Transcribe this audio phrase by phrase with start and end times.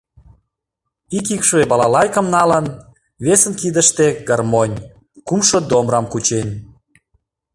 [1.17, 2.65] Ик икшыве балалайкым налын,
[3.25, 4.77] весын кидыште— гармонь,
[5.27, 6.47] кумшо домрам кучен.